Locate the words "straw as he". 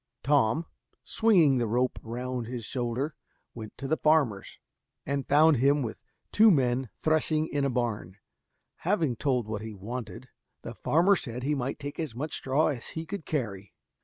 12.35-13.05